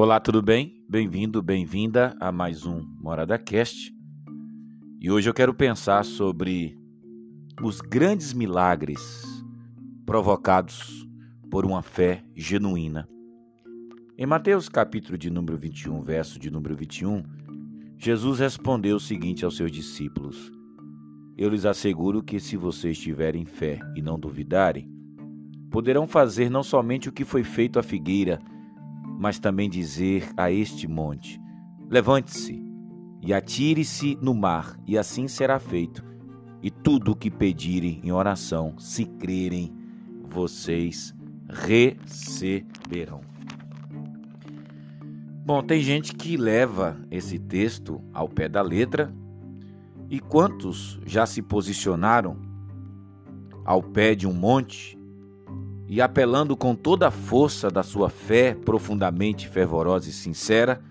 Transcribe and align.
Olá, 0.00 0.20
tudo 0.20 0.40
bem? 0.40 0.80
Bem-vindo, 0.88 1.42
bem-vinda 1.42 2.16
a 2.20 2.30
mais 2.30 2.64
um 2.64 2.86
Morada 3.00 3.36
Cast. 3.36 3.92
E 5.00 5.10
hoje 5.10 5.28
eu 5.28 5.34
quero 5.34 5.52
pensar 5.52 6.04
sobre 6.04 6.78
os 7.60 7.80
grandes 7.80 8.32
milagres 8.32 9.24
provocados 10.06 11.04
por 11.50 11.66
uma 11.66 11.82
fé 11.82 12.22
genuína. 12.36 13.08
Em 14.16 14.24
Mateus 14.24 14.68
capítulo 14.68 15.18
de 15.18 15.30
número 15.30 15.58
21, 15.58 16.00
verso 16.00 16.38
de 16.38 16.48
número 16.48 16.76
21, 16.76 17.24
Jesus 17.96 18.38
respondeu 18.38 18.98
o 18.98 19.00
seguinte 19.00 19.44
aos 19.44 19.56
seus 19.56 19.72
discípulos: 19.72 20.52
Eu 21.36 21.48
lhes 21.48 21.66
asseguro 21.66 22.22
que 22.22 22.38
se 22.38 22.56
vocês 22.56 22.96
tiverem 22.96 23.44
fé 23.44 23.80
e 23.96 24.00
não 24.00 24.16
duvidarem, 24.16 24.88
poderão 25.72 26.06
fazer 26.06 26.48
não 26.48 26.62
somente 26.62 27.08
o 27.08 27.12
que 27.12 27.24
foi 27.24 27.42
feito 27.42 27.80
à 27.80 27.82
figueira, 27.82 28.38
mas 29.18 29.40
também 29.40 29.68
dizer 29.68 30.30
a 30.36 30.50
este 30.50 30.86
monte: 30.86 31.40
Levante-se 31.90 32.64
e 33.20 33.34
atire-se 33.34 34.16
no 34.22 34.32
mar, 34.32 34.78
e 34.86 34.96
assim 34.96 35.26
será 35.26 35.58
feito. 35.58 36.04
E 36.62 36.70
tudo 36.70 37.12
o 37.12 37.16
que 37.16 37.30
pedirem 37.30 38.00
em 38.04 38.12
oração, 38.12 38.78
se 38.78 39.04
crerem, 39.04 39.74
vocês 40.28 41.14
receberão. 41.48 43.20
Bom, 45.44 45.62
tem 45.62 45.80
gente 45.80 46.14
que 46.14 46.36
leva 46.36 46.96
esse 47.10 47.38
texto 47.38 48.00
ao 48.12 48.28
pé 48.28 48.48
da 48.48 48.62
letra, 48.62 49.12
e 50.10 50.20
quantos 50.20 51.00
já 51.04 51.26
se 51.26 51.42
posicionaram 51.42 52.36
ao 53.64 53.82
pé 53.82 54.14
de 54.14 54.26
um 54.26 54.32
monte 54.32 54.97
e 55.88 56.02
apelando 56.02 56.54
com 56.54 56.74
toda 56.74 57.08
a 57.08 57.10
força 57.10 57.70
da 57.70 57.82
sua 57.82 58.10
fé 58.10 58.54
profundamente 58.54 59.48
fervorosa 59.48 60.10
e 60.10 60.12
sincera, 60.12 60.82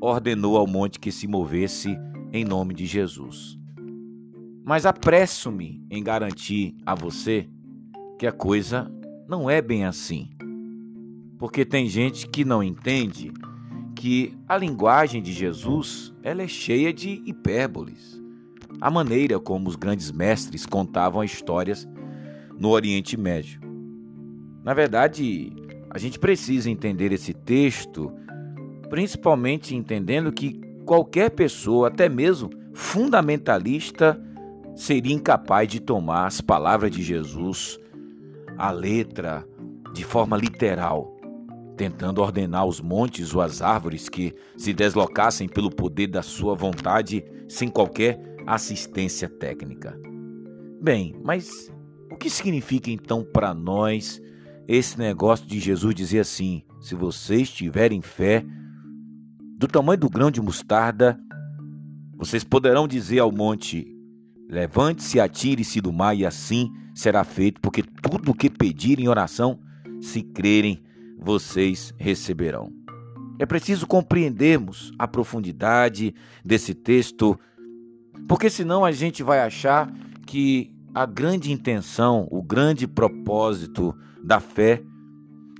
ordenou 0.00 0.56
ao 0.56 0.68
monte 0.68 1.00
que 1.00 1.10
se 1.10 1.26
movesse 1.26 1.98
em 2.32 2.44
nome 2.44 2.72
de 2.72 2.86
Jesus. 2.86 3.58
Mas 4.64 4.86
apresso-me 4.86 5.84
em 5.90 6.02
garantir 6.02 6.76
a 6.86 6.94
você 6.94 7.48
que 8.16 8.26
a 8.26 8.30
coisa 8.30 8.88
não 9.28 9.50
é 9.50 9.60
bem 9.60 9.84
assim. 9.84 10.30
Porque 11.36 11.64
tem 11.64 11.88
gente 11.88 12.28
que 12.28 12.44
não 12.44 12.62
entende 12.62 13.32
que 13.96 14.32
a 14.46 14.56
linguagem 14.56 15.20
de 15.20 15.32
Jesus 15.32 16.14
ela 16.22 16.42
é 16.42 16.48
cheia 16.48 16.92
de 16.92 17.20
hipérboles. 17.26 18.22
A 18.80 18.90
maneira 18.90 19.40
como 19.40 19.68
os 19.68 19.74
grandes 19.74 20.12
mestres 20.12 20.64
contavam 20.64 21.24
histórias 21.24 21.88
no 22.56 22.68
Oriente 22.68 23.16
Médio. 23.16 23.69
Na 24.62 24.74
verdade, 24.74 25.52
a 25.88 25.98
gente 25.98 26.18
precisa 26.18 26.70
entender 26.70 27.12
esse 27.12 27.32
texto, 27.32 28.12
principalmente 28.88 29.74
entendendo 29.74 30.32
que 30.32 30.60
qualquer 30.84 31.30
pessoa, 31.30 31.88
até 31.88 32.08
mesmo 32.08 32.50
fundamentalista, 32.74 34.20
seria 34.74 35.14
incapaz 35.14 35.68
de 35.68 35.80
tomar 35.80 36.26
as 36.26 36.40
palavras 36.40 36.90
de 36.90 37.02
Jesus, 37.02 37.78
a 38.56 38.70
letra, 38.70 39.46
de 39.92 40.04
forma 40.04 40.36
literal, 40.36 41.16
tentando 41.76 42.20
ordenar 42.20 42.66
os 42.66 42.80
montes 42.80 43.34
ou 43.34 43.40
as 43.40 43.62
árvores 43.62 44.08
que 44.08 44.34
se 44.56 44.72
deslocassem 44.72 45.48
pelo 45.48 45.70
poder 45.70 46.06
da 46.06 46.22
sua 46.22 46.54
vontade 46.54 47.24
sem 47.48 47.68
qualquer 47.68 48.20
assistência 48.46 49.28
técnica. 49.28 49.98
Bem, 50.80 51.14
mas 51.24 51.72
o 52.10 52.16
que 52.16 52.30
significa 52.30 52.90
então 52.90 53.24
para 53.24 53.54
nós 53.54 54.20
esse 54.70 54.96
negócio 54.96 55.46
de 55.46 55.58
Jesus 55.58 55.94
dizer 55.94 56.20
assim: 56.20 56.62
se 56.80 56.94
vocês 56.94 57.50
tiverem 57.50 58.00
fé 58.00 58.44
do 59.58 59.66
tamanho 59.66 59.98
do 59.98 60.08
grão 60.08 60.30
de 60.30 60.40
mostarda, 60.40 61.18
vocês 62.16 62.44
poderão 62.44 62.86
dizer 62.86 63.18
ao 63.18 63.32
monte: 63.32 63.84
levante-se, 64.48 65.18
atire-se 65.18 65.80
do 65.80 65.92
mar, 65.92 66.16
e 66.16 66.24
assim 66.24 66.70
será 66.94 67.24
feito, 67.24 67.60
porque 67.60 67.82
tudo 67.82 68.30
o 68.30 68.34
que 68.34 68.48
pedirem 68.48 69.06
em 69.06 69.08
oração, 69.08 69.58
se 70.00 70.22
crerem, 70.22 70.80
vocês 71.18 71.92
receberão. 71.98 72.72
É 73.40 73.46
preciso 73.46 73.86
compreendermos 73.88 74.92
a 74.98 75.08
profundidade 75.08 76.14
desse 76.44 76.74
texto, 76.74 77.36
porque 78.28 78.48
senão 78.48 78.84
a 78.84 78.92
gente 78.92 79.22
vai 79.22 79.40
achar 79.40 79.92
que 80.26 80.72
a 80.94 81.06
grande 81.06 81.50
intenção, 81.50 82.28
o 82.30 82.42
grande 82.42 82.86
propósito 82.86 83.96
da 84.22 84.40
fé 84.40 84.82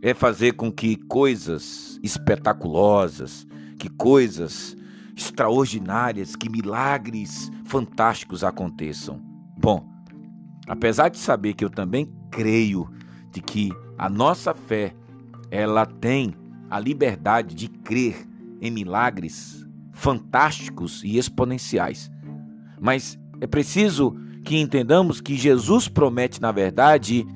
é 0.03 0.15
fazer 0.15 0.53
com 0.53 0.71
que 0.73 0.97
coisas 0.97 1.99
espetaculosas, 2.03 3.47
que 3.79 3.89
coisas 3.89 4.77
extraordinárias, 5.17 6.35
que 6.35 6.49
milagres 6.49 7.51
fantásticos 7.65 8.43
aconteçam. 8.43 9.21
Bom, 9.59 9.87
apesar 10.67 11.09
de 11.09 11.19
saber 11.19 11.55
que 11.55 11.65
eu 11.65 11.71
também 11.71 12.11
creio 12.31 12.91
de 13.31 13.41
que 13.43 13.71
a 13.99 14.09
nossa 14.09 14.55
fé 14.55 14.95
ela 15.51 15.85
tem 15.85 16.35
a 16.71 16.79
liberdade 16.79 17.55
de 17.55 17.69
crer 17.69 18.27
em 18.61 18.71
milagres 18.71 19.67
fantásticos 19.93 21.03
e 21.05 21.19
exponenciais. 21.19 22.11
Mas 22.81 23.19
é 23.41 23.47
preciso 23.47 24.17
que 24.45 24.59
entendamos 24.59 25.21
que 25.21 25.37
Jesus 25.37 25.89
promete, 25.89 26.41
na 26.41 26.53
verdade, 26.53 27.27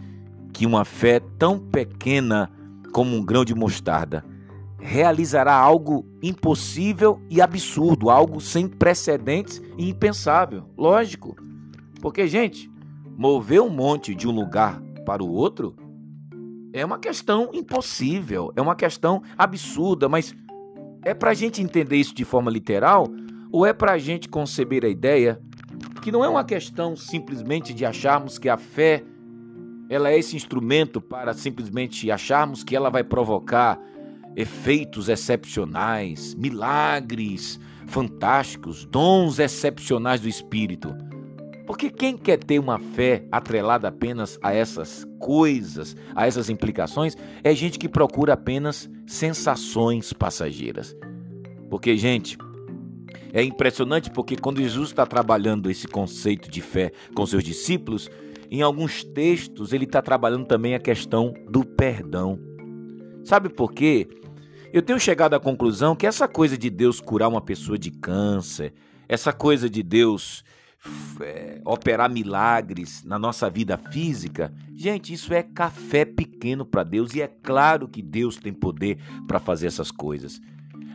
que 0.54 0.64
uma 0.64 0.84
fé 0.84 1.20
tão 1.38 1.58
pequena 1.58 2.48
como 2.92 3.16
um 3.16 3.22
grão 3.22 3.44
de 3.44 3.54
mostarda 3.54 4.24
realizará 4.78 5.54
algo 5.54 6.06
impossível 6.22 7.20
e 7.28 7.40
absurdo, 7.40 8.08
algo 8.08 8.40
sem 8.40 8.68
precedentes 8.68 9.60
e 9.76 9.88
impensável. 9.88 10.70
Lógico. 10.78 11.34
Porque, 12.00 12.28
gente, 12.28 12.70
mover 13.16 13.60
um 13.60 13.70
monte 13.70 14.14
de 14.14 14.28
um 14.28 14.30
lugar 14.30 14.80
para 15.04 15.24
o 15.24 15.30
outro 15.30 15.74
é 16.72 16.84
uma 16.84 16.98
questão 16.98 17.50
impossível, 17.52 18.52
é 18.54 18.62
uma 18.62 18.76
questão 18.76 19.22
absurda, 19.36 20.08
mas 20.08 20.34
é 21.02 21.14
para 21.14 21.30
a 21.30 21.34
gente 21.34 21.62
entender 21.62 21.96
isso 21.96 22.14
de 22.14 22.24
forma 22.24 22.50
literal 22.50 23.06
ou 23.50 23.66
é 23.66 23.72
para 23.72 23.92
a 23.92 23.98
gente 23.98 24.28
conceber 24.28 24.84
a 24.84 24.88
ideia 24.88 25.40
que 26.02 26.12
não 26.12 26.22
é 26.22 26.28
uma 26.28 26.44
questão 26.44 26.94
simplesmente 26.94 27.72
de 27.72 27.86
acharmos 27.86 28.38
que 28.38 28.48
a 28.48 28.58
fé 28.58 29.02
ela 29.94 30.10
é 30.10 30.18
esse 30.18 30.34
instrumento 30.34 31.00
para 31.00 31.32
simplesmente 31.32 32.10
acharmos 32.10 32.64
que 32.64 32.74
ela 32.74 32.90
vai 32.90 33.04
provocar 33.04 33.80
efeitos 34.34 35.08
excepcionais, 35.08 36.34
milagres 36.34 37.60
fantásticos, 37.86 38.84
dons 38.84 39.38
excepcionais 39.38 40.20
do 40.20 40.28
Espírito. 40.28 40.92
Porque 41.64 41.90
quem 41.90 42.16
quer 42.16 42.38
ter 42.38 42.58
uma 42.58 42.78
fé 42.78 43.24
atrelada 43.30 43.86
apenas 43.86 44.36
a 44.42 44.52
essas 44.52 45.06
coisas, 45.20 45.96
a 46.14 46.26
essas 46.26 46.50
implicações, 46.50 47.16
é 47.44 47.54
gente 47.54 47.78
que 47.78 47.88
procura 47.88 48.32
apenas 48.32 48.90
sensações 49.06 50.12
passageiras. 50.12 50.94
Porque, 51.70 51.96
gente, 51.96 52.36
é 53.32 53.44
impressionante 53.44 54.10
porque 54.10 54.36
quando 54.36 54.60
Jesus 54.60 54.88
está 54.88 55.06
trabalhando 55.06 55.70
esse 55.70 55.86
conceito 55.86 56.50
de 56.50 56.60
fé 56.60 56.90
com 57.14 57.24
seus 57.24 57.44
discípulos, 57.44 58.10
em 58.54 58.62
alguns 58.62 59.02
textos 59.02 59.72
ele 59.72 59.84
está 59.84 60.00
trabalhando 60.00 60.46
também 60.46 60.74
a 60.74 60.78
questão 60.78 61.34
do 61.50 61.64
perdão. 61.64 62.38
Sabe 63.24 63.48
por 63.48 63.72
quê? 63.72 64.06
Eu 64.72 64.80
tenho 64.80 65.00
chegado 65.00 65.34
à 65.34 65.40
conclusão 65.40 65.96
que 65.96 66.06
essa 66.06 66.28
coisa 66.28 66.56
de 66.56 66.70
Deus 66.70 67.00
curar 67.00 67.28
uma 67.28 67.40
pessoa 67.40 67.76
de 67.76 67.90
câncer, 67.90 68.72
essa 69.08 69.32
coisa 69.32 69.68
de 69.68 69.82
Deus 69.82 70.44
é, 71.20 71.60
operar 71.64 72.08
milagres 72.08 73.02
na 73.02 73.18
nossa 73.18 73.50
vida 73.50 73.76
física, 73.76 74.54
gente, 74.76 75.12
isso 75.12 75.34
é 75.34 75.42
café 75.42 76.04
pequeno 76.04 76.64
para 76.64 76.84
Deus 76.84 77.12
e 77.14 77.22
é 77.22 77.26
claro 77.26 77.88
que 77.88 78.02
Deus 78.02 78.36
tem 78.36 78.52
poder 78.52 78.98
para 79.26 79.40
fazer 79.40 79.66
essas 79.66 79.90
coisas. 79.90 80.40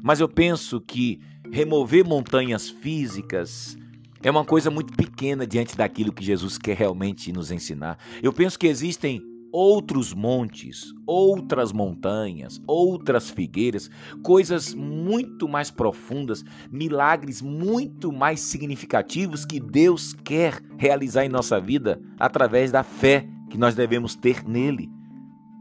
Mas 0.02 0.22
eu 0.22 0.30
penso 0.30 0.80
que 0.80 1.20
remover 1.52 2.06
montanhas 2.06 2.70
físicas 2.70 3.78
é 4.22 4.30
uma 4.30 4.46
coisa 4.46 4.70
muito 4.70 4.94
pequena 4.94 5.48
diante 5.48 5.78
daquilo 5.78 6.12
que 6.12 6.24
Jesus 6.24 6.58
quer 6.58 6.76
realmente 6.76 7.32
nos 7.32 7.52
ensinar. 7.52 7.98
Eu 8.22 8.34
penso 8.34 8.60
que 8.60 8.68
existem 8.68 9.22
outros 9.52 10.14
montes, 10.14 10.94
outras 11.06 11.72
montanhas, 11.72 12.62
outras 12.68 13.30
figueiras, 13.30 13.90
coisas 14.22 14.74
muito 14.74 15.48
mais 15.48 15.72
profundas, 15.72 16.44
milagres 16.72 17.42
muito 17.42 18.12
mais 18.12 18.40
significativos 18.40 19.46
que 19.46 19.60
Deus 19.60 20.14
quer 20.14 20.62
realizar 20.78 21.26
em 21.26 21.30
nossa 21.30 21.60
vida 21.60 22.00
através 22.20 22.72
da 22.72 22.84
fé 22.84 23.28
que 23.50 23.58
nós 23.58 23.76
devemos 23.76 24.16
ter 24.16 24.48
nele. 24.48 24.90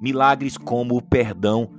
Milagres 0.00 0.56
como 0.56 0.96
o 0.96 1.02
perdão, 1.02 1.70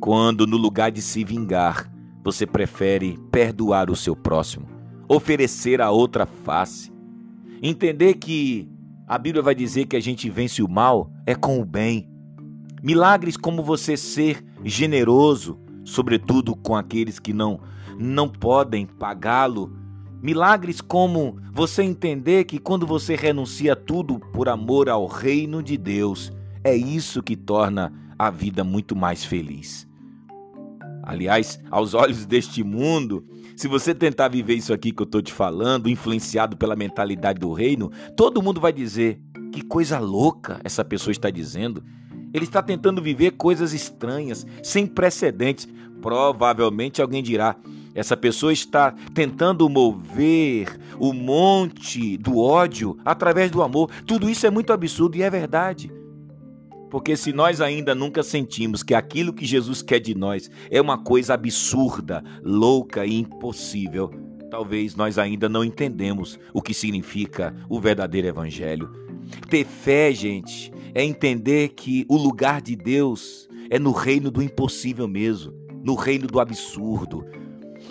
quando 0.00 0.46
no 0.46 0.56
lugar 0.56 0.90
de 0.90 1.02
se 1.02 1.24
vingar, 1.24 1.90
você 2.22 2.46
prefere 2.46 3.18
perdoar 3.30 3.90
o 3.90 3.96
seu 3.96 4.16
próximo, 4.16 4.66
oferecer 5.08 5.80
a 5.80 5.90
outra 5.90 6.26
face. 6.26 6.92
Entender 7.62 8.14
que 8.14 8.68
a 9.06 9.18
Bíblia 9.18 9.42
vai 9.42 9.54
dizer 9.54 9.86
que 9.86 9.96
a 9.96 10.00
gente 10.00 10.30
vence 10.30 10.62
o 10.62 10.68
mal 10.68 11.10
é 11.26 11.34
com 11.34 11.60
o 11.60 11.64
bem. 11.64 12.08
Milagres 12.82 13.36
como 13.36 13.62
você 13.62 13.96
ser 13.96 14.44
generoso, 14.62 15.58
sobretudo 15.84 16.54
com 16.56 16.76
aqueles 16.76 17.18
que 17.18 17.32
não 17.32 17.60
não 17.98 18.28
podem 18.28 18.86
pagá-lo. 18.86 19.72
Milagres 20.22 20.80
como 20.80 21.38
você 21.52 21.82
entender 21.82 22.44
que 22.44 22.58
quando 22.58 22.86
você 22.86 23.14
renuncia 23.14 23.76
tudo 23.76 24.18
por 24.18 24.48
amor 24.48 24.88
ao 24.88 25.06
reino 25.06 25.62
de 25.62 25.76
Deus, 25.76 26.32
é 26.64 26.74
isso 26.74 27.22
que 27.22 27.36
torna 27.36 27.92
a 28.18 28.30
vida 28.30 28.64
muito 28.64 28.96
mais 28.96 29.24
feliz. 29.24 29.86
Aliás, 31.06 31.60
aos 31.70 31.92
olhos 31.92 32.24
deste 32.24 32.64
mundo, 32.64 33.26
se 33.54 33.68
você 33.68 33.94
tentar 33.94 34.28
viver 34.28 34.54
isso 34.54 34.72
aqui 34.72 34.90
que 34.90 35.02
eu 35.02 35.04
estou 35.04 35.20
te 35.20 35.32
falando, 35.32 35.88
influenciado 35.88 36.56
pela 36.56 36.74
mentalidade 36.74 37.38
do 37.38 37.52
reino, 37.52 37.90
todo 38.16 38.42
mundo 38.42 38.60
vai 38.60 38.72
dizer: 38.72 39.20
que 39.52 39.62
coisa 39.62 39.98
louca 39.98 40.60
essa 40.64 40.84
pessoa 40.84 41.12
está 41.12 41.30
dizendo. 41.30 41.84
Ele 42.32 42.44
está 42.44 42.60
tentando 42.60 43.00
viver 43.00 43.32
coisas 43.32 43.72
estranhas, 43.72 44.44
sem 44.62 44.86
precedentes. 44.86 45.68
Provavelmente 46.00 47.00
alguém 47.00 47.22
dirá: 47.22 47.54
essa 47.94 48.16
pessoa 48.16 48.52
está 48.52 48.92
tentando 49.14 49.68
mover 49.68 50.76
o 50.98 51.12
monte 51.12 52.16
do 52.16 52.38
ódio 52.38 52.98
através 53.04 53.50
do 53.50 53.62
amor. 53.62 53.90
Tudo 54.04 54.28
isso 54.28 54.46
é 54.46 54.50
muito 54.50 54.72
absurdo 54.72 55.16
e 55.16 55.22
é 55.22 55.30
verdade. 55.30 55.92
Porque 56.94 57.16
se 57.16 57.32
nós 57.32 57.60
ainda 57.60 57.92
nunca 57.92 58.22
sentimos 58.22 58.84
que 58.84 58.94
aquilo 58.94 59.32
que 59.32 59.44
Jesus 59.44 59.82
quer 59.82 59.98
de 59.98 60.14
nós 60.14 60.48
é 60.70 60.80
uma 60.80 60.96
coisa 60.96 61.34
absurda, 61.34 62.22
louca 62.40 63.04
e 63.04 63.18
impossível, 63.18 64.12
talvez 64.48 64.94
nós 64.94 65.18
ainda 65.18 65.48
não 65.48 65.64
entendemos 65.64 66.38
o 66.52 66.62
que 66.62 66.72
significa 66.72 67.52
o 67.68 67.80
verdadeiro 67.80 68.28
evangelho. 68.28 68.92
Ter 69.50 69.64
fé, 69.64 70.12
gente, 70.12 70.72
é 70.94 71.02
entender 71.02 71.70
que 71.70 72.06
o 72.08 72.16
lugar 72.16 72.62
de 72.62 72.76
Deus 72.76 73.48
é 73.68 73.76
no 73.76 73.90
reino 73.90 74.30
do 74.30 74.40
impossível 74.40 75.08
mesmo, 75.08 75.52
no 75.82 75.96
reino 75.96 76.28
do 76.28 76.38
absurdo, 76.38 77.26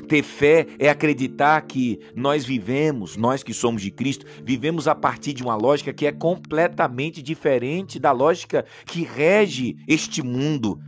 ter 0.03 0.21
fé 0.21 0.67
é 0.77 0.89
acreditar 0.89 1.61
que 1.61 2.00
nós 2.15 2.45
vivemos, 2.45 3.17
nós 3.17 3.41
que 3.41 3.53
somos 3.53 3.81
de 3.81 3.89
Cristo, 3.89 4.25
vivemos 4.44 4.88
a 4.88 4.94
partir 4.94 5.33
de 5.33 5.41
uma 5.41 5.55
lógica 5.55 5.94
que 5.94 6.05
é 6.05 6.11
completamente 6.11 7.21
diferente 7.21 8.00
da 8.00 8.11
lógica 8.11 8.65
que 8.85 9.03
rege 9.03 9.75
este 9.88 10.21
mundo. 10.21 10.79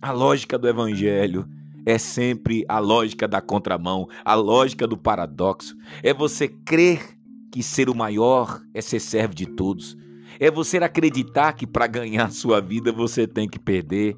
A 0.00 0.12
lógica 0.12 0.58
do 0.58 0.68
Evangelho 0.68 1.46
é 1.84 1.98
sempre 1.98 2.64
a 2.68 2.78
lógica 2.78 3.26
da 3.26 3.40
contramão, 3.40 4.06
a 4.24 4.34
lógica 4.34 4.86
do 4.86 4.96
paradoxo. 4.96 5.74
É 6.02 6.12
você 6.12 6.48
crer 6.48 7.18
que 7.50 7.62
ser 7.62 7.88
o 7.88 7.94
maior 7.94 8.60
é 8.72 8.80
ser 8.80 9.00
servo 9.00 9.34
de 9.34 9.46
todos. 9.46 9.96
É 10.38 10.50
você 10.50 10.78
acreditar 10.78 11.52
que 11.54 11.66
para 11.66 11.86
ganhar 11.86 12.30
sua 12.30 12.60
vida 12.60 12.92
você 12.92 13.26
tem 13.26 13.48
que 13.48 13.58
perder 13.58 14.16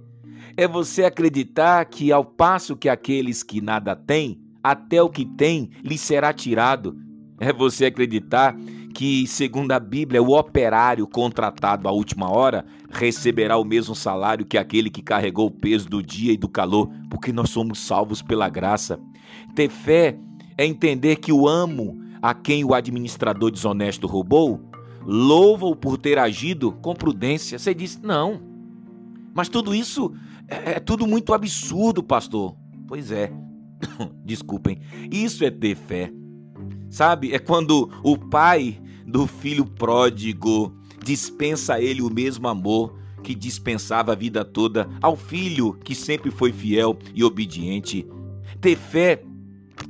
é 0.56 0.66
você 0.66 1.04
acreditar 1.04 1.84
que, 1.86 2.12
ao 2.12 2.24
passo 2.24 2.76
que 2.76 2.88
aqueles 2.88 3.42
que 3.42 3.60
nada 3.60 3.96
têm, 3.96 4.40
até 4.62 5.02
o 5.02 5.08
que 5.08 5.24
têm 5.24 5.70
lhe 5.82 5.98
será 5.98 6.32
tirado. 6.32 6.96
É 7.40 7.52
você 7.52 7.86
acreditar 7.86 8.56
que, 8.94 9.26
segundo 9.26 9.72
a 9.72 9.80
Bíblia, 9.80 10.22
o 10.22 10.38
operário 10.38 11.06
contratado 11.06 11.88
à 11.88 11.92
última 11.92 12.30
hora 12.30 12.64
receberá 12.90 13.56
o 13.56 13.64
mesmo 13.64 13.94
salário 13.94 14.46
que 14.46 14.58
aquele 14.58 14.90
que 14.90 15.02
carregou 15.02 15.46
o 15.46 15.50
peso 15.50 15.88
do 15.88 16.02
dia 16.02 16.32
e 16.32 16.36
do 16.36 16.48
calor, 16.48 16.88
porque 17.10 17.32
nós 17.32 17.50
somos 17.50 17.80
salvos 17.80 18.22
pela 18.22 18.48
graça. 18.48 19.00
Ter 19.54 19.68
fé 19.68 20.16
é 20.56 20.66
entender 20.66 21.16
que 21.16 21.32
o 21.32 21.48
amo 21.48 22.00
a 22.20 22.32
quem 22.34 22.64
o 22.64 22.74
administrador 22.74 23.50
desonesto 23.50 24.06
roubou, 24.06 24.60
louva-o 25.04 25.74
por 25.74 25.98
ter 25.98 26.18
agido 26.18 26.70
com 26.70 26.94
prudência. 26.94 27.58
Você 27.58 27.74
diz, 27.74 28.00
não. 28.00 28.40
Mas 29.34 29.48
tudo 29.48 29.74
isso 29.74 30.12
é, 30.52 30.70
é 30.76 30.80
tudo 30.80 31.06
muito 31.06 31.32
absurdo, 31.32 32.02
pastor. 32.02 32.56
Pois 32.86 33.10
é. 33.10 33.32
Desculpem. 34.24 34.80
Isso 35.10 35.44
é 35.44 35.50
ter 35.50 35.74
fé. 35.74 36.12
Sabe? 36.90 37.32
É 37.32 37.38
quando 37.38 37.90
o 38.02 38.18
pai 38.18 38.80
do 39.06 39.26
filho 39.26 39.64
pródigo 39.64 40.76
dispensa 41.02 41.74
a 41.74 41.80
ele 41.80 42.02
o 42.02 42.12
mesmo 42.12 42.46
amor 42.48 42.96
que 43.22 43.34
dispensava 43.34 44.12
a 44.12 44.16
vida 44.16 44.44
toda 44.44 44.88
ao 45.00 45.16
filho 45.16 45.74
que 45.84 45.94
sempre 45.94 46.30
foi 46.30 46.52
fiel 46.52 46.98
e 47.14 47.24
obediente. 47.24 48.06
Ter 48.60 48.76
fé 48.76 49.22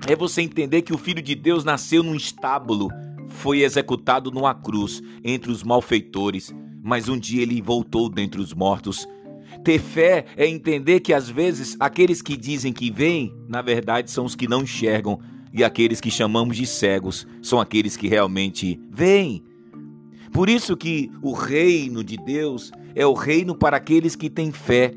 é 0.07 0.15
você 0.15 0.43
entender 0.43 0.83
que 0.83 0.93
o 0.93 0.99
filho 0.99 1.23
de 1.23 1.35
Deus 1.35 1.65
nasceu 1.65 2.03
num 2.03 2.15
estábulo, 2.15 2.89
foi 3.29 3.63
executado 3.63 4.31
numa 4.31 4.55
cruz 4.55 5.03
entre 5.25 5.51
os 5.51 5.63
malfeitores, 5.63 6.55
mas 6.83 7.09
um 7.09 7.19
dia 7.19 7.43
ele 7.43 7.61
voltou 7.63 8.09
dentre 8.09 8.41
os 8.41 8.53
mortos 8.53 9.07
ter 9.63 9.79
fé 9.79 10.25
é 10.37 10.47
entender 10.47 11.01
que 11.01 11.13
às 11.13 11.29
vezes 11.29 11.77
aqueles 11.79 12.21
que 12.21 12.37
dizem 12.37 12.73
que 12.73 12.91
veem, 12.91 13.35
na 13.49 13.63
verdade 13.63 14.11
são 14.11 14.25
os 14.25 14.35
que 14.35 14.49
não 14.49 14.63
enxergam, 14.63 15.21
e 15.53 15.63
aqueles 15.63 16.01
que 16.01 16.11
chamamos 16.11 16.57
de 16.57 16.67
cegos 16.67 17.27
são 17.43 17.61
aqueles 17.61 17.97
que 17.97 18.09
realmente 18.09 18.81
veem. 18.91 19.45
Por 20.33 20.49
isso 20.49 20.77
que 20.77 21.11
o 21.21 21.33
reino 21.33 22.03
de 22.03 22.17
Deus 22.17 22.73
é 22.95 23.07
o 23.07 23.13
reino 23.13 23.55
para 23.55 23.77
aqueles 23.77 24.17
que 24.17 24.31
têm 24.31 24.51
fé. 24.51 24.95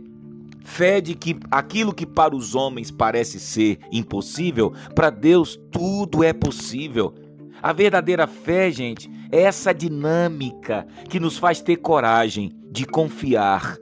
Fé 0.63 1.01
de 1.01 1.13
que 1.13 1.37
aquilo 1.51 1.93
que 1.93 2.05
para 2.05 2.35
os 2.35 2.55
homens 2.55 2.89
parece 2.89 3.39
ser 3.39 3.79
impossível, 3.91 4.73
para 4.95 5.09
Deus 5.09 5.59
tudo 5.69 6.23
é 6.23 6.31
possível. 6.31 7.13
A 7.61 7.73
verdadeira 7.73 8.25
fé, 8.25 8.71
gente, 8.71 9.09
é 9.31 9.41
essa 9.41 9.73
dinâmica 9.73 10.87
que 11.09 11.19
nos 11.19 11.37
faz 11.37 11.61
ter 11.61 11.77
coragem 11.77 12.51
de 12.71 12.85
confiar 12.85 13.77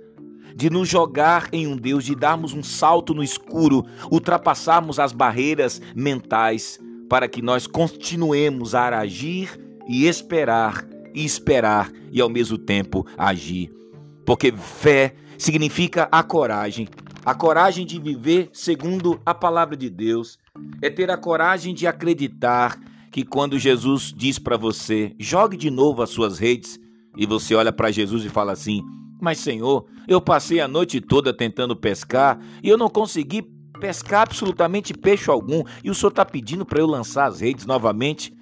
de 0.55 0.69
nos 0.69 0.87
jogar 0.87 1.49
em 1.51 1.67
um 1.67 1.75
Deus, 1.75 2.03
de 2.03 2.15
darmos 2.15 2.53
um 2.53 2.63
salto 2.63 3.13
no 3.13 3.23
escuro, 3.23 3.85
ultrapassarmos 4.11 4.99
as 4.99 5.11
barreiras 5.11 5.81
mentais, 5.95 6.79
para 7.09 7.27
que 7.27 7.41
nós 7.41 7.67
continuemos 7.67 8.73
a 8.73 8.99
agir 8.99 9.59
e 9.87 10.07
esperar, 10.07 10.85
e 11.13 11.23
esperar 11.23 11.91
e 12.11 12.21
ao 12.21 12.29
mesmo 12.29 12.57
tempo 12.57 13.05
agir. 13.17 13.71
Porque 14.25 14.51
fé 14.51 15.15
significa 15.37 16.07
a 16.11 16.23
coragem, 16.23 16.87
a 17.25 17.35
coragem 17.35 17.85
de 17.85 17.99
viver 17.99 18.49
segundo 18.53 19.19
a 19.25 19.33
palavra 19.33 19.75
de 19.75 19.89
Deus, 19.89 20.37
é 20.81 20.89
ter 20.89 21.09
a 21.09 21.17
coragem 21.17 21.73
de 21.73 21.87
acreditar 21.87 22.79
que 23.11 23.23
quando 23.23 23.59
Jesus 23.59 24.13
diz 24.15 24.39
para 24.39 24.57
você, 24.57 25.13
jogue 25.19 25.55
de 25.55 25.69
novo 25.69 26.01
as 26.01 26.09
suas 26.09 26.39
redes, 26.39 26.79
e 27.15 27.25
você 27.25 27.53
olha 27.53 27.71
para 27.71 27.91
Jesus 27.91 28.25
e 28.25 28.29
fala 28.29 28.53
assim: 28.53 28.83
mas, 29.23 29.37
Senhor, 29.37 29.85
eu 30.05 30.19
passei 30.19 30.59
a 30.59 30.67
noite 30.67 30.99
toda 30.99 31.33
tentando 31.33 31.77
pescar 31.77 32.37
e 32.61 32.67
eu 32.67 32.77
não 32.77 32.89
consegui 32.89 33.41
pescar 33.79 34.23
absolutamente 34.23 34.93
peixe 34.93 35.29
algum. 35.29 35.63
E 35.81 35.89
o 35.89 35.95
Senhor 35.95 36.09
está 36.09 36.25
pedindo 36.25 36.65
para 36.65 36.81
eu 36.81 36.85
lançar 36.85 37.27
as 37.27 37.39
redes 37.39 37.65
novamente. 37.65 38.35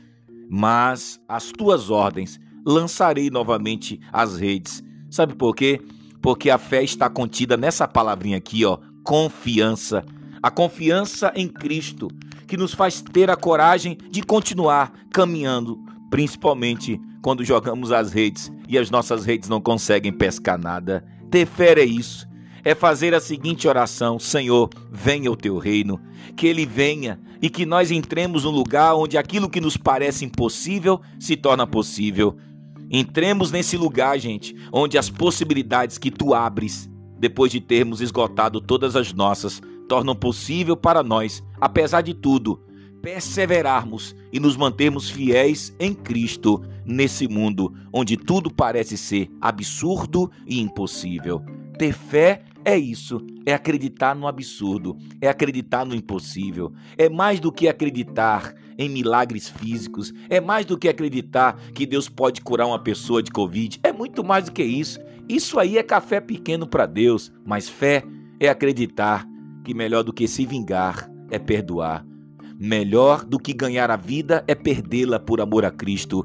Mas, 0.49 1.21
as 1.29 1.51
tuas 1.51 1.91
ordens, 1.91 2.39
lançarei 2.65 3.29
novamente 3.29 3.99
as 4.11 4.39
redes. 4.39 4.83
Sabe 5.07 5.35
por 5.35 5.55
quê? 5.55 5.79
Porque 6.19 6.49
a 6.49 6.57
fé 6.57 6.83
está 6.83 7.07
contida 7.07 7.55
nessa 7.55 7.87
palavrinha 7.87 8.37
aqui, 8.37 8.65
ó, 8.65 8.79
confiança. 9.03 10.03
A 10.41 10.49
confiança 10.49 11.31
em 11.35 11.47
Cristo, 11.47 12.07
que 12.47 12.57
nos 12.57 12.73
faz 12.73 13.03
ter 13.03 13.29
a 13.29 13.35
coragem 13.35 13.99
de 14.09 14.23
continuar 14.23 14.91
caminhando, 15.13 15.77
principalmente 16.09 16.99
quando 17.21 17.45
jogamos 17.45 17.91
as 17.91 18.11
redes 18.11 18.51
e 18.67 18.77
as 18.77 18.89
nossas 18.89 19.25
redes 19.25 19.47
não 19.47 19.61
conseguem 19.61 20.11
pescar 20.11 20.57
nada. 20.57 21.05
Ter 21.29 21.45
fé 21.45 21.73
é 21.79 21.85
isso. 21.85 22.27
É 22.63 22.75
fazer 22.75 23.13
a 23.13 23.19
seguinte 23.19 23.67
oração: 23.67 24.19
Senhor, 24.19 24.69
venha 24.91 25.31
o 25.31 25.35
teu 25.35 25.57
reino, 25.57 25.99
que 26.35 26.47
ele 26.47 26.65
venha 26.65 27.19
e 27.41 27.49
que 27.49 27.65
nós 27.65 27.89
entremos 27.91 28.43
no 28.43 28.51
lugar 28.51 28.95
onde 28.95 29.17
aquilo 29.17 29.49
que 29.49 29.61
nos 29.61 29.77
parece 29.77 30.25
impossível 30.25 31.01
se 31.19 31.35
torna 31.35 31.65
possível. 31.65 32.37
Entremos 32.89 33.51
nesse 33.51 33.77
lugar, 33.77 34.19
gente, 34.19 34.55
onde 34.71 34.97
as 34.97 35.09
possibilidades 35.09 35.97
que 35.97 36.11
tu 36.11 36.33
abres, 36.33 36.89
depois 37.17 37.51
de 37.51 37.59
termos 37.61 38.01
esgotado 38.01 38.59
todas 38.59 38.95
as 38.95 39.13
nossas, 39.13 39.61
tornam 39.87 40.15
possível 40.15 40.75
para 40.75 41.01
nós, 41.01 41.41
apesar 41.59 42.01
de 42.01 42.13
tudo, 42.13 42.61
perseverarmos 43.01 44.15
e 44.31 44.39
nos 44.39 44.55
mantermos 44.55 45.09
fiéis 45.09 45.73
em 45.79 45.93
Cristo 45.93 46.63
nesse 46.91 47.27
mundo 47.27 47.73
onde 47.91 48.17
tudo 48.17 48.51
parece 48.51 48.97
ser 48.97 49.29
absurdo 49.39 50.29
e 50.45 50.59
impossível. 50.59 51.43
Ter 51.77 51.93
fé 51.93 52.43
é 52.63 52.77
isso, 52.77 53.25
é 53.45 53.53
acreditar 53.53 54.15
no 54.15 54.27
absurdo, 54.27 54.95
é 55.19 55.27
acreditar 55.27 55.83
no 55.85 55.95
impossível, 55.95 56.71
é 56.97 57.09
mais 57.09 57.39
do 57.39 57.51
que 57.51 57.67
acreditar 57.67 58.53
em 58.77 58.87
milagres 58.87 59.49
físicos, 59.49 60.13
é 60.29 60.39
mais 60.39 60.65
do 60.65 60.77
que 60.77 60.87
acreditar 60.87 61.55
que 61.73 61.85
Deus 61.85 62.07
pode 62.07 62.41
curar 62.41 62.67
uma 62.67 62.79
pessoa 62.79 63.23
de 63.23 63.31
Covid, 63.31 63.79
é 63.83 63.91
muito 63.91 64.23
mais 64.23 64.45
do 64.45 64.51
que 64.51 64.63
isso. 64.63 64.99
Isso 65.27 65.59
aí 65.59 65.77
é 65.77 65.83
café 65.83 66.19
pequeno 66.19 66.67
para 66.67 66.85
Deus, 66.85 67.31
mas 67.45 67.69
fé 67.69 68.03
é 68.39 68.49
acreditar 68.49 69.27
que 69.63 69.73
melhor 69.73 70.03
do 70.03 70.13
que 70.13 70.27
se 70.27 70.45
vingar 70.45 71.09
é 71.29 71.39
perdoar. 71.39 72.05
Melhor 72.59 73.25
do 73.25 73.39
que 73.39 73.53
ganhar 73.53 73.89
a 73.89 73.95
vida 73.95 74.43
é 74.47 74.53
perdê-la 74.53 75.19
por 75.19 75.41
amor 75.41 75.65
a 75.65 75.71
Cristo. 75.71 76.23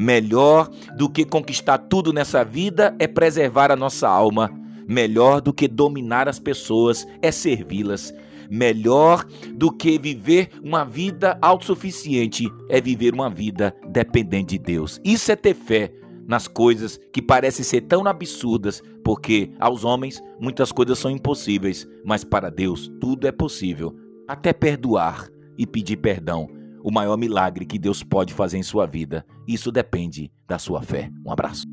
Melhor 0.00 0.70
do 0.96 1.10
que 1.10 1.24
conquistar 1.24 1.76
tudo 1.76 2.12
nessa 2.12 2.44
vida 2.44 2.94
é 3.00 3.08
preservar 3.08 3.72
a 3.72 3.76
nossa 3.76 4.08
alma. 4.08 4.48
Melhor 4.86 5.40
do 5.40 5.52
que 5.52 5.66
dominar 5.66 6.28
as 6.28 6.38
pessoas 6.38 7.04
é 7.20 7.32
servi-las. 7.32 8.14
melhor 8.48 9.26
do 9.54 9.70
que 9.70 9.98
viver 9.98 10.50
uma 10.62 10.84
vida 10.84 11.36
autossuficiente 11.42 12.48
é 12.68 12.80
viver 12.80 13.12
uma 13.12 13.28
vida 13.28 13.74
dependente 13.88 14.56
de 14.56 14.64
Deus. 14.64 15.00
Isso 15.04 15.30
é 15.32 15.36
ter 15.36 15.54
fé 15.54 15.92
nas 16.26 16.46
coisas 16.46 16.98
que 17.12 17.20
parecem 17.20 17.64
ser 17.64 17.82
tão 17.82 18.06
absurdas, 18.06 18.82
porque 19.04 19.50
aos 19.58 19.84
homens 19.84 20.22
muitas 20.38 20.70
coisas 20.70 20.98
são 20.98 21.10
impossíveis, 21.10 21.86
mas 22.04 22.24
para 22.24 22.50
Deus 22.50 22.90
tudo 23.00 23.26
é 23.26 23.32
possível, 23.32 23.94
até 24.26 24.52
perdoar 24.52 25.28
e 25.58 25.66
pedir 25.66 25.96
perdão. 25.96 26.57
O 26.88 26.90
maior 26.90 27.18
milagre 27.18 27.66
que 27.66 27.78
Deus 27.78 28.02
pode 28.02 28.32
fazer 28.32 28.56
em 28.56 28.62
sua 28.62 28.86
vida. 28.86 29.22
Isso 29.46 29.70
depende 29.70 30.32
da 30.48 30.58
sua 30.58 30.80
fé. 30.80 31.10
Um 31.22 31.30
abraço. 31.30 31.66